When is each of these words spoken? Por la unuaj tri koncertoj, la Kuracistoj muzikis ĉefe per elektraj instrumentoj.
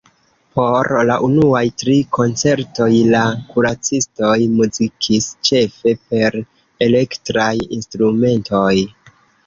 Por 0.59 0.87
la 1.09 1.17
unuaj 1.27 1.61
tri 1.81 1.97
koncertoj, 2.19 2.89
la 3.13 3.21
Kuracistoj 3.53 4.33
muzikis 4.57 5.31
ĉefe 5.51 5.97
per 6.09 6.43
elektraj 6.91 7.55
instrumentoj. 7.81 8.77